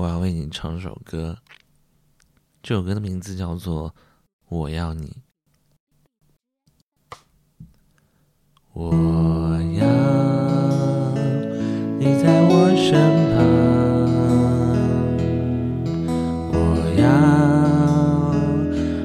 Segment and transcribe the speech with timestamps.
[0.00, 1.36] 我要为你唱首歌。
[2.62, 3.90] 这首歌的名字叫做
[4.48, 5.08] 《我要你》。
[8.72, 8.94] 我
[9.78, 9.86] 要
[11.98, 12.96] 你在我身
[13.34, 13.44] 旁，
[16.54, 16.56] 我
[16.96, 17.04] 要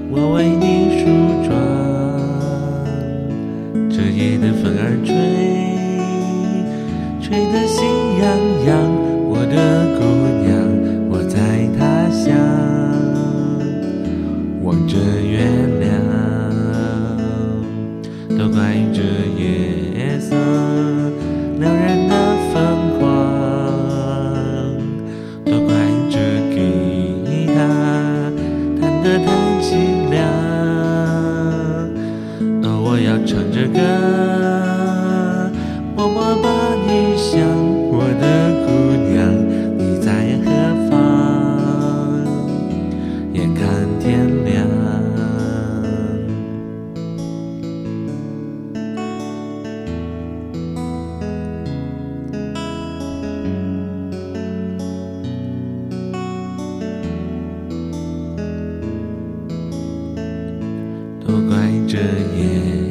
[0.09, 0.63] 我为你
[1.01, 1.03] 梳
[1.45, 1.51] 妆，
[3.89, 5.11] 这夜的风儿吹，
[7.21, 7.64] 吹得
[61.27, 62.84] 都怪这夜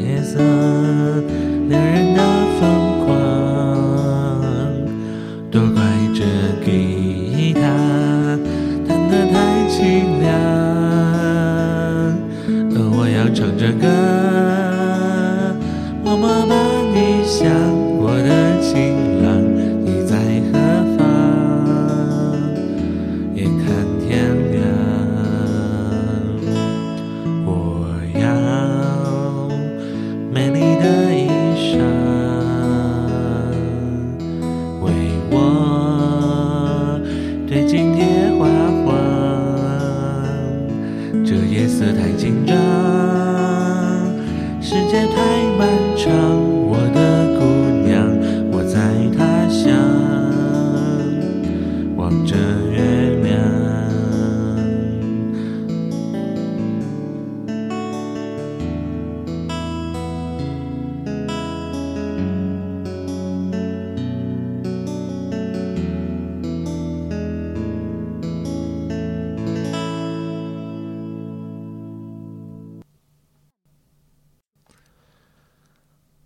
[41.65, 42.84] 夜色太紧张，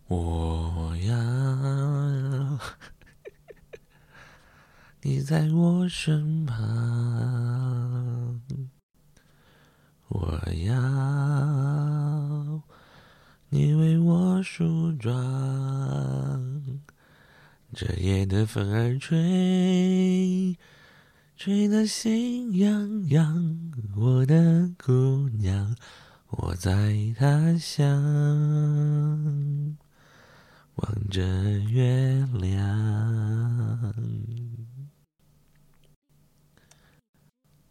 [0.09, 2.59] 我要
[5.03, 6.57] 你在我身旁，
[10.09, 10.75] 我要
[13.51, 15.13] 你为我梳妆。
[17.75, 20.57] 这夜的风儿吹，
[21.37, 23.71] 吹得心痒痒。
[23.95, 25.77] 我的姑娘，
[26.31, 27.87] 我在他乡。
[30.79, 31.21] 望着
[31.71, 33.93] 月亮，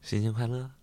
[0.02, 0.77] 新年快乐！